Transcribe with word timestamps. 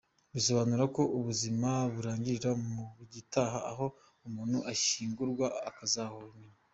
bisobanuye 0.33 0.85
ko 0.95 1.03
ubuzima 1.17 1.69
burangirira 1.93 2.51
mu 2.69 2.83
gitaka 3.13 3.57
aho 3.71 3.85
umuntu 4.27 4.57
ashyingurwa, 4.71 5.45
akazahaborera. 5.69 6.57